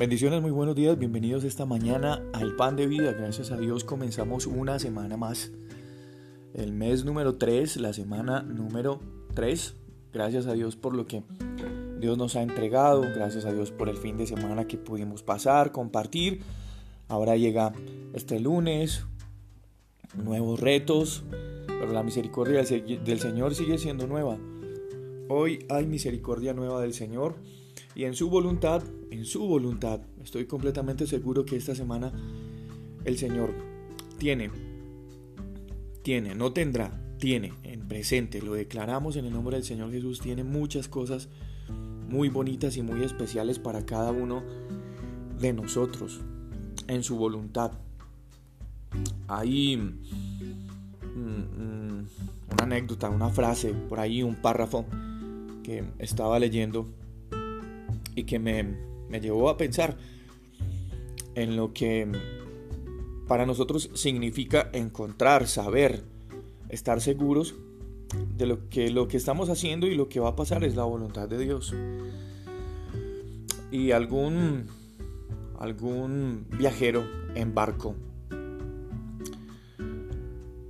Bendiciones, 0.00 0.40
muy 0.40 0.50
buenos 0.50 0.76
días, 0.76 0.98
bienvenidos 0.98 1.44
esta 1.44 1.66
mañana 1.66 2.22
al 2.32 2.56
Pan 2.56 2.74
de 2.74 2.86
Vida. 2.86 3.12
Gracias 3.12 3.50
a 3.50 3.58
Dios 3.58 3.84
comenzamos 3.84 4.46
una 4.46 4.78
semana 4.78 5.18
más. 5.18 5.52
El 6.54 6.72
mes 6.72 7.04
número 7.04 7.36
3, 7.36 7.76
la 7.76 7.92
semana 7.92 8.40
número 8.40 8.98
3. 9.34 9.76
Gracias 10.10 10.46
a 10.46 10.54
Dios 10.54 10.74
por 10.74 10.96
lo 10.96 11.06
que 11.06 11.22
Dios 11.98 12.16
nos 12.16 12.34
ha 12.36 12.40
entregado. 12.40 13.02
Gracias 13.02 13.44
a 13.44 13.52
Dios 13.52 13.72
por 13.72 13.90
el 13.90 13.98
fin 13.98 14.16
de 14.16 14.26
semana 14.26 14.66
que 14.66 14.78
pudimos 14.78 15.22
pasar, 15.22 15.70
compartir. 15.70 16.40
Ahora 17.06 17.36
llega 17.36 17.74
este 18.14 18.40
lunes, 18.40 19.04
nuevos 20.14 20.60
retos, 20.60 21.24
pero 21.66 21.92
la 21.92 22.02
misericordia 22.02 22.62
del 22.64 23.20
Señor 23.20 23.54
sigue 23.54 23.76
siendo 23.76 24.06
nueva. 24.06 24.38
Hoy 25.28 25.66
hay 25.68 25.84
misericordia 25.84 26.54
nueva 26.54 26.80
del 26.80 26.94
Señor 26.94 27.34
y 27.94 28.04
en 28.04 28.14
su 28.14 28.30
voluntad, 28.30 28.82
en 29.10 29.24
su 29.24 29.46
voluntad, 29.46 30.00
estoy 30.22 30.46
completamente 30.46 31.06
seguro 31.06 31.44
que 31.44 31.56
esta 31.56 31.74
semana 31.74 32.12
el 33.04 33.18
Señor 33.18 33.52
tiene, 34.18 34.50
tiene, 36.02 36.34
no 36.34 36.52
tendrá, 36.52 37.00
tiene 37.18 37.52
en 37.64 37.88
presente, 37.88 38.42
lo 38.42 38.54
declaramos 38.54 39.16
en 39.16 39.26
el 39.26 39.32
nombre 39.32 39.56
del 39.56 39.64
Señor 39.64 39.90
Jesús, 39.90 40.20
tiene 40.20 40.44
muchas 40.44 40.88
cosas 40.88 41.28
muy 42.08 42.28
bonitas 42.28 42.76
y 42.76 42.82
muy 42.82 43.02
especiales 43.02 43.58
para 43.58 43.84
cada 43.84 44.12
uno 44.12 44.42
de 45.40 45.52
nosotros, 45.52 46.20
en 46.86 47.02
su 47.02 47.16
voluntad. 47.16 47.72
Hay 49.28 49.76
mm, 49.76 51.20
mm, 51.20 52.06
una 52.52 52.62
anécdota, 52.62 53.08
una 53.10 53.30
frase, 53.30 53.72
por 53.72 54.00
ahí 54.00 54.22
un 54.22 54.36
párrafo 54.36 54.84
que 55.62 55.84
estaba 55.98 56.38
leyendo 56.38 56.86
y 58.14 58.24
que 58.24 58.38
me, 58.38 59.20
llevó 59.20 59.50
a 59.50 59.56
pensar 59.56 59.96
en 61.34 61.56
lo 61.56 61.72
que 61.72 62.08
para 63.26 63.46
nosotros 63.46 63.90
significa 63.94 64.70
encontrar, 64.72 65.46
saber, 65.46 66.02
estar 66.68 67.00
seguros 67.00 67.54
de 68.36 68.46
lo 68.46 68.68
que 68.68 68.90
lo 68.90 69.06
que 69.06 69.16
estamos 69.16 69.48
haciendo 69.48 69.86
y 69.86 69.94
lo 69.94 70.08
que 70.08 70.18
va 70.18 70.30
a 70.30 70.36
pasar 70.36 70.64
es 70.64 70.74
la 70.74 70.84
voluntad 70.84 71.28
de 71.28 71.38
Dios. 71.38 71.74
Y 73.70 73.92
algún 73.92 74.66
algún 75.60 76.46
viajero 76.58 77.04
en 77.34 77.54
barco 77.54 77.94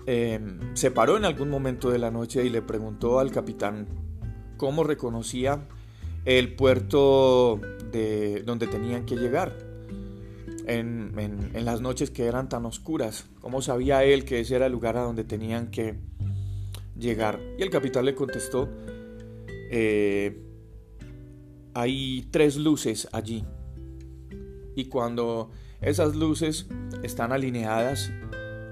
em, 0.04 0.58
se 0.74 0.90
paró 0.90 1.16
en 1.16 1.24
algún 1.24 1.48
momento 1.48 1.90
de 1.90 1.98
la 1.98 2.10
noche 2.10 2.44
y 2.44 2.50
le 2.50 2.60
preguntó 2.60 3.20
al 3.20 3.30
capitán 3.30 3.86
cómo 4.56 4.84
reconocía 4.84 5.66
el 6.38 6.54
puerto 6.54 7.60
de 7.90 8.42
donde 8.44 8.68
tenían 8.68 9.04
que 9.04 9.16
llegar. 9.16 9.56
En, 10.66 11.10
las 11.64 11.80
noches 11.80 12.10
que 12.10 12.26
eran 12.26 12.48
tan 12.48 12.64
oscuras, 12.66 13.26
¿cómo 13.40 13.60
sabía 13.62 14.04
él 14.04 14.24
que 14.24 14.38
ese 14.38 14.54
era 14.54 14.66
el 14.66 14.72
lugar 14.72 14.96
a 14.96 15.02
donde 15.02 15.24
tenían 15.24 15.72
que 15.72 15.96
llegar? 16.96 17.40
Y 17.58 17.62
el 17.62 17.70
capitán 17.70 18.04
le 18.04 18.14
contestó, 18.14 18.68
eh, 19.72 20.40
hay 21.74 22.28
tres 22.30 22.56
luces 22.56 23.08
allí. 23.10 23.44
Y 24.76 24.84
cuando 24.84 25.50
esas 25.80 26.14
luces 26.14 26.68
están 27.02 27.32
alineadas, 27.32 28.12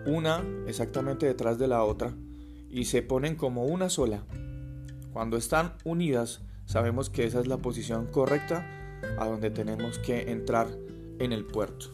una 0.06 0.44
exactamente 0.68 1.26
detrás 1.26 1.58
de 1.58 1.66
la 1.66 1.82
otra, 1.82 2.14
y 2.70 2.84
se 2.84 3.02
ponen 3.02 3.34
como 3.34 3.64
una 3.64 3.90
sola, 3.90 4.22
cuando 5.12 5.36
están 5.36 5.72
unidas, 5.84 6.42
sabemos 6.68 7.08
que 7.08 7.24
esa 7.24 7.40
es 7.40 7.46
la 7.46 7.56
posición 7.56 8.06
correcta 8.06 8.64
a 9.18 9.26
donde 9.26 9.50
tenemos 9.50 9.98
que 9.98 10.30
entrar 10.30 10.68
en 11.18 11.32
el 11.32 11.46
puerto. 11.46 11.86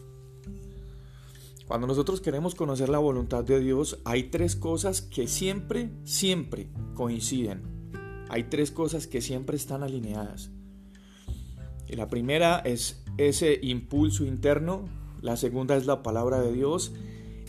Cuando 1.65 1.87
nosotros 1.87 2.19
queremos 2.19 2.55
conocer 2.55 2.89
la 2.89 2.99
voluntad 2.99 3.45
de 3.45 3.59
Dios, 3.61 3.99
hay 4.03 4.23
tres 4.23 4.55
cosas 4.55 5.01
que 5.01 5.27
siempre, 5.27 5.91
siempre 6.03 6.67
coinciden. 6.93 7.63
Hay 8.29 8.43
tres 8.43 8.69
cosas 8.69 9.07
que 9.07 9.21
siempre 9.21 9.55
están 9.55 9.81
alineadas. 9.81 10.51
Y 11.87 11.95
la 11.95 12.07
primera 12.07 12.59
es 12.59 13.01
ese 13.17 13.57
impulso 13.61 14.25
interno, 14.25 14.89
la 15.21 15.37
segunda 15.37 15.77
es 15.77 15.85
la 15.85 16.03
palabra 16.03 16.41
de 16.41 16.51
Dios 16.51 16.91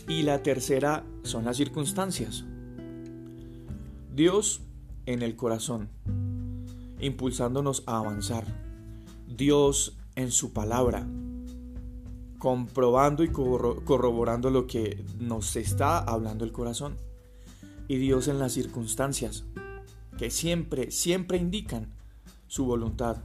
y 0.09 0.23
la 0.23 0.45
tercera 0.45 1.05
son 1.25 1.45
las 1.45 1.57
circunstancias. 1.57 2.45
Dios 4.15 4.61
en 5.07 5.23
el 5.23 5.35
corazón 5.35 5.91
impulsándonos 7.01 7.83
a 7.87 7.99
avanzar. 7.99 8.45
Dios 9.27 9.97
en 10.15 10.31
su 10.31 10.53
palabra, 10.53 11.07
comprobando 12.39 13.23
y 13.25 13.29
corroborando 13.29 14.51
lo 14.51 14.67
que 14.67 15.05
nos 15.19 15.57
está 15.57 15.99
hablando 15.99 16.45
el 16.45 16.53
corazón. 16.53 16.97
Y 17.89 17.97
Dios 17.97 18.29
en 18.29 18.39
las 18.39 18.53
circunstancias, 18.53 19.45
que 20.19 20.31
siempre, 20.31 20.91
siempre 20.91 21.39
indican 21.39 21.93
su 22.49 22.65
voluntad. 22.65 23.19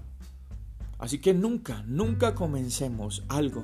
Así 0.99 1.19
que 1.19 1.33
nunca, 1.33 1.83
nunca 1.87 2.35
comencemos 2.35 3.23
algo 3.27 3.63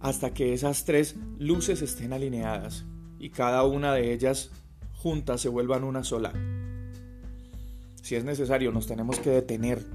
hasta 0.00 0.34
que 0.34 0.52
esas 0.52 0.84
tres 0.84 1.16
luces 1.38 1.80
estén 1.80 2.12
alineadas 2.12 2.84
y 3.18 3.30
cada 3.30 3.62
una 3.64 3.94
de 3.94 4.12
ellas 4.12 4.50
juntas 4.94 5.40
se 5.40 5.48
vuelvan 5.48 5.84
una 5.84 6.02
sola. 6.02 6.32
Si 8.02 8.16
es 8.16 8.24
necesario, 8.24 8.72
nos 8.72 8.88
tenemos 8.88 9.20
que 9.20 9.30
detener, 9.30 9.86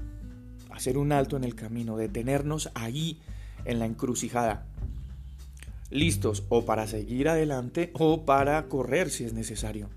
hacer 0.70 0.96
un 0.96 1.12
alto 1.12 1.36
en 1.36 1.44
el 1.44 1.54
camino, 1.54 1.96
detenernos 1.96 2.70
ahí 2.74 3.20
en 3.66 3.78
la 3.78 3.86
encrucijada. 3.86 4.66
Listos 5.90 6.44
o 6.48 6.64
para 6.64 6.86
seguir 6.86 7.28
adelante 7.28 7.90
o 7.92 8.24
para 8.24 8.66
correr 8.68 9.10
si 9.10 9.24
es 9.24 9.34
necesario. 9.34 9.90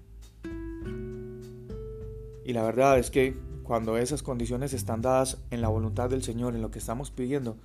Y 2.45 2.53
la 2.53 2.63
verdad 2.63 2.99
es 2.99 3.11
que 3.11 3.37
cuando 3.63 3.97
esas 3.97 4.23
condiciones 4.23 4.73
están 4.73 5.01
dadas 5.01 5.37
en 5.49 5.61
la 5.61 5.69
voluntad 5.69 6.09
del 6.09 6.23
Señor, 6.23 6.53
en 6.55 6.61
lo 6.61 6.69
que 6.69 6.79
estamos 6.79 7.11
pidiendo, 7.11 7.55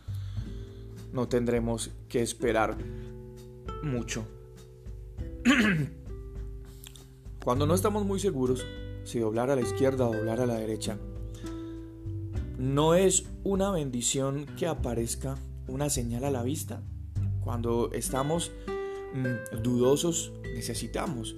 no 1.12 1.26
tendremos 1.28 1.90
que 2.08 2.22
esperar 2.22 2.76
mucho. 3.82 4.26
Cuando 7.44 7.66
no 7.66 7.74
estamos 7.74 8.04
muy 8.04 8.20
seguros, 8.20 8.64
si 9.06 9.20
doblar 9.20 9.50
a 9.50 9.56
la 9.56 9.62
izquierda 9.62 10.06
o 10.06 10.12
doblar 10.12 10.40
a 10.40 10.46
la 10.46 10.54
derecha. 10.56 10.98
No 12.58 12.94
es 12.94 13.24
una 13.44 13.70
bendición 13.70 14.46
que 14.58 14.66
aparezca 14.66 15.36
una 15.68 15.88
señal 15.88 16.24
a 16.24 16.30
la 16.30 16.42
vista. 16.42 16.82
Cuando 17.40 17.92
estamos 17.92 18.50
mm, 19.14 19.62
dudosos 19.62 20.32
necesitamos 20.54 21.36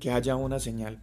que 0.00 0.10
haya 0.10 0.36
una 0.36 0.58
señal. 0.58 1.00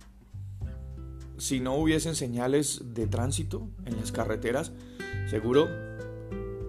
Si 1.38 1.60
no 1.60 1.76
hubiesen 1.76 2.16
señales 2.16 2.82
de 2.94 3.08
tránsito 3.08 3.70
en 3.86 3.98
las 3.98 4.12
carreteras, 4.12 4.74
seguro 5.30 5.68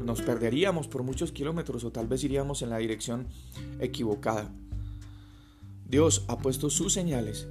nos 0.02 0.22
perderíamos 0.22 0.88
por 0.88 1.02
muchos 1.02 1.32
kilómetros 1.32 1.84
o 1.84 1.92
tal 1.92 2.06
vez 2.06 2.24
iríamos 2.24 2.62
en 2.62 2.70
la 2.70 2.78
dirección 2.78 3.26
equivocada. 3.80 4.52
Dios 5.86 6.24
ha 6.28 6.38
puesto 6.38 6.70
sus 6.70 6.92
señales 6.92 7.48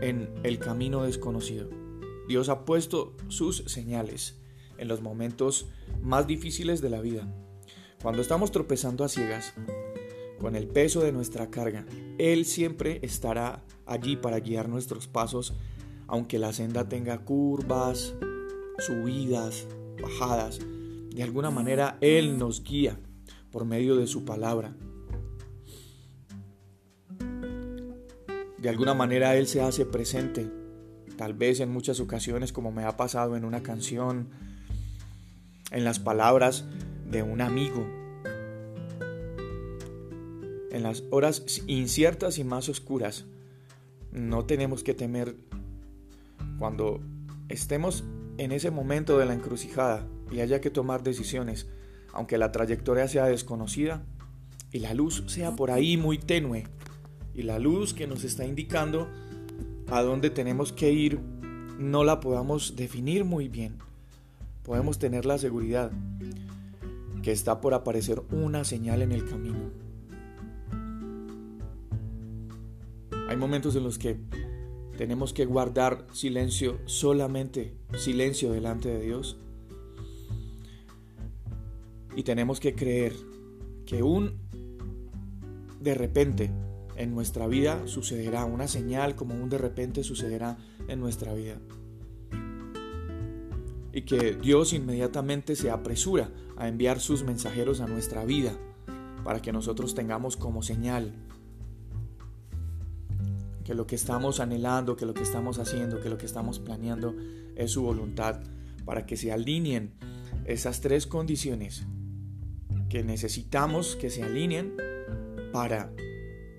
en 0.00 0.32
el 0.42 0.58
camino 0.58 1.02
desconocido. 1.02 1.68
Dios 2.28 2.48
ha 2.48 2.64
puesto 2.64 3.16
sus 3.28 3.64
señales 3.66 4.40
en 4.78 4.88
los 4.88 5.02
momentos 5.02 5.66
más 6.02 6.26
difíciles 6.26 6.80
de 6.80 6.90
la 6.90 7.00
vida. 7.00 7.26
Cuando 8.02 8.22
estamos 8.22 8.50
tropezando 8.50 9.04
a 9.04 9.08
ciegas, 9.08 9.52
con 10.38 10.56
el 10.56 10.66
peso 10.66 11.00
de 11.00 11.12
nuestra 11.12 11.50
carga, 11.50 11.84
Él 12.18 12.46
siempre 12.46 12.98
estará 13.02 13.62
allí 13.84 14.16
para 14.16 14.40
guiar 14.40 14.68
nuestros 14.68 15.06
pasos, 15.06 15.54
aunque 16.06 16.38
la 16.38 16.52
senda 16.52 16.88
tenga 16.88 17.18
curvas, 17.18 18.14
subidas, 18.78 19.66
bajadas. 20.00 20.60
De 21.10 21.22
alguna 21.22 21.50
manera 21.50 21.98
Él 22.00 22.38
nos 22.38 22.64
guía 22.64 22.98
por 23.50 23.66
medio 23.66 23.96
de 23.96 24.06
su 24.06 24.24
palabra. 24.24 24.74
De 28.60 28.68
alguna 28.68 28.92
manera 28.92 29.36
Él 29.36 29.46
se 29.46 29.62
hace 29.62 29.86
presente, 29.86 30.50
tal 31.16 31.32
vez 31.32 31.60
en 31.60 31.72
muchas 31.72 31.98
ocasiones 31.98 32.52
como 32.52 32.70
me 32.70 32.84
ha 32.84 32.96
pasado 32.98 33.34
en 33.34 33.46
una 33.46 33.62
canción, 33.62 34.28
en 35.70 35.84
las 35.84 35.98
palabras 35.98 36.66
de 37.10 37.22
un 37.22 37.40
amigo, 37.40 37.86
en 40.70 40.82
las 40.82 41.04
horas 41.10 41.62
inciertas 41.66 42.36
y 42.36 42.44
más 42.44 42.68
oscuras. 42.68 43.24
No 44.12 44.44
tenemos 44.44 44.84
que 44.84 44.92
temer 44.92 45.36
cuando 46.58 47.00
estemos 47.48 48.04
en 48.36 48.52
ese 48.52 48.70
momento 48.70 49.16
de 49.16 49.24
la 49.24 49.32
encrucijada 49.32 50.06
y 50.30 50.40
haya 50.40 50.60
que 50.60 50.68
tomar 50.68 51.02
decisiones, 51.02 51.66
aunque 52.12 52.36
la 52.36 52.52
trayectoria 52.52 53.08
sea 53.08 53.24
desconocida 53.24 54.04
y 54.70 54.80
la 54.80 54.92
luz 54.92 55.24
sea 55.28 55.56
por 55.56 55.70
ahí 55.70 55.96
muy 55.96 56.18
tenue 56.18 56.66
y 57.34 57.42
la 57.42 57.58
luz 57.58 57.94
que 57.94 58.06
nos 58.06 58.24
está 58.24 58.44
indicando 58.44 59.08
a 59.88 60.02
dónde 60.02 60.30
tenemos 60.30 60.72
que 60.72 60.92
ir 60.92 61.20
no 61.78 62.04
la 62.04 62.20
podamos 62.20 62.76
definir 62.76 63.24
muy 63.24 63.48
bien. 63.48 63.78
podemos 64.62 64.98
tener 64.98 65.24
la 65.24 65.38
seguridad 65.38 65.90
que 67.22 67.32
está 67.32 67.60
por 67.60 67.74
aparecer 67.74 68.22
una 68.30 68.64
señal 68.64 69.02
en 69.02 69.12
el 69.12 69.24
camino. 69.24 69.70
Hay 73.28 73.36
momentos 73.36 73.74
en 73.76 73.84
los 73.84 73.98
que 73.98 74.18
tenemos 74.96 75.32
que 75.32 75.44
guardar 75.44 76.06
silencio, 76.12 76.78
solamente 76.84 77.74
silencio 77.96 78.52
delante 78.52 78.88
de 78.88 79.00
Dios. 79.00 79.38
Y 82.14 82.22
tenemos 82.22 82.60
que 82.60 82.74
creer 82.74 83.14
que 83.86 84.02
un 84.02 84.34
de 85.80 85.94
repente 85.94 86.50
en 87.00 87.14
nuestra 87.14 87.46
vida 87.46 87.86
sucederá, 87.86 88.44
una 88.44 88.68
señal 88.68 89.14
como 89.14 89.34
un 89.34 89.48
de 89.48 89.56
repente 89.56 90.04
sucederá 90.04 90.58
en 90.86 91.00
nuestra 91.00 91.32
vida. 91.32 91.56
Y 93.92 94.02
que 94.02 94.34
Dios 94.34 94.74
inmediatamente 94.74 95.56
se 95.56 95.70
apresura 95.70 96.30
a 96.58 96.68
enviar 96.68 97.00
sus 97.00 97.24
mensajeros 97.24 97.80
a 97.80 97.86
nuestra 97.86 98.26
vida 98.26 98.52
para 99.24 99.40
que 99.40 99.50
nosotros 99.50 99.94
tengamos 99.94 100.36
como 100.36 100.62
señal 100.62 101.14
que 103.64 103.74
lo 103.74 103.86
que 103.86 103.94
estamos 103.94 104.38
anhelando, 104.38 104.94
que 104.94 105.06
lo 105.06 105.14
que 105.14 105.22
estamos 105.22 105.58
haciendo, 105.58 106.02
que 106.02 106.10
lo 106.10 106.18
que 106.18 106.26
estamos 106.26 106.58
planeando 106.58 107.14
es 107.56 107.70
su 107.70 107.82
voluntad, 107.82 108.42
para 108.84 109.06
que 109.06 109.16
se 109.16 109.32
alineen 109.32 109.94
esas 110.44 110.82
tres 110.82 111.06
condiciones 111.06 111.86
que 112.90 113.02
necesitamos 113.04 113.96
que 113.96 114.10
se 114.10 114.22
alineen 114.22 114.76
para 115.52 115.92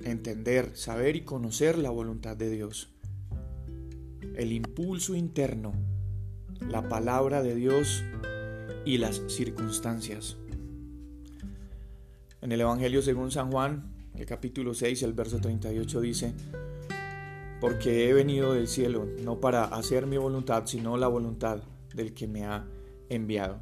entender, 0.03 0.75
saber 0.75 1.15
y 1.15 1.21
conocer 1.21 1.77
la 1.77 1.89
voluntad 1.89 2.35
de 2.37 2.49
Dios. 2.49 2.89
El 4.35 4.51
impulso 4.51 5.15
interno, 5.15 5.73
la 6.59 6.87
palabra 6.87 7.41
de 7.41 7.55
Dios 7.55 8.03
y 8.85 8.97
las 8.97 9.21
circunstancias. 9.27 10.37
En 12.41 12.51
el 12.51 12.61
Evangelio 12.61 13.01
según 13.01 13.31
San 13.31 13.51
Juan, 13.51 13.93
el 14.15 14.25
capítulo 14.25 14.73
6, 14.73 15.03
el 15.03 15.13
verso 15.13 15.39
38 15.39 16.01
dice, 16.01 16.33
porque 17.59 18.09
he 18.09 18.13
venido 18.13 18.53
del 18.53 18.67
cielo, 18.67 19.07
no 19.23 19.39
para 19.39 19.65
hacer 19.65 20.07
mi 20.07 20.17
voluntad, 20.17 20.65
sino 20.65 20.97
la 20.97 21.07
voluntad 21.07 21.61
del 21.93 22.13
que 22.13 22.27
me 22.27 22.45
ha 22.45 22.65
enviado. 23.09 23.59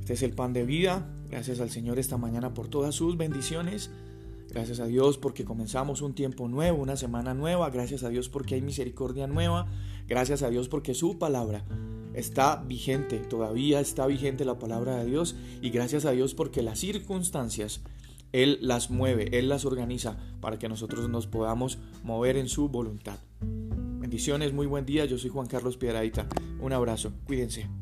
Este 0.00 0.14
es 0.14 0.22
el 0.24 0.32
pan 0.32 0.52
de 0.52 0.64
vida. 0.64 1.08
Gracias 1.30 1.60
al 1.60 1.70
Señor 1.70 2.00
esta 2.00 2.18
mañana 2.18 2.52
por 2.52 2.66
todas 2.66 2.94
sus 2.94 3.16
bendiciones. 3.16 3.90
Gracias 4.52 4.80
a 4.80 4.86
Dios 4.86 5.16
porque 5.16 5.46
comenzamos 5.46 6.02
un 6.02 6.12
tiempo 6.12 6.46
nuevo, 6.46 6.82
una 6.82 6.96
semana 6.96 7.32
nueva. 7.32 7.70
Gracias 7.70 8.04
a 8.04 8.10
Dios 8.10 8.28
porque 8.28 8.54
hay 8.54 8.60
misericordia 8.60 9.26
nueva. 9.26 9.66
Gracias 10.06 10.42
a 10.42 10.50
Dios 10.50 10.68
porque 10.68 10.92
su 10.92 11.18
palabra 11.18 11.64
está 12.12 12.56
vigente. 12.56 13.16
Todavía 13.16 13.80
está 13.80 14.06
vigente 14.06 14.44
la 14.44 14.58
palabra 14.58 14.96
de 14.96 15.06
Dios. 15.06 15.36
Y 15.62 15.70
gracias 15.70 16.04
a 16.04 16.10
Dios 16.10 16.34
porque 16.34 16.60
las 16.60 16.80
circunstancias 16.80 17.80
Él 18.32 18.58
las 18.60 18.90
mueve, 18.90 19.38
Él 19.38 19.48
las 19.48 19.64
organiza 19.64 20.18
para 20.42 20.58
que 20.58 20.68
nosotros 20.68 21.08
nos 21.08 21.26
podamos 21.26 21.78
mover 22.02 22.36
en 22.36 22.50
su 22.50 22.68
voluntad. 22.68 23.20
Bendiciones, 23.40 24.52
muy 24.52 24.66
buen 24.66 24.84
día. 24.84 25.06
Yo 25.06 25.16
soy 25.16 25.30
Juan 25.30 25.46
Carlos 25.46 25.78
Piedradita. 25.78 26.26
Un 26.60 26.74
abrazo. 26.74 27.14
Cuídense. 27.24 27.81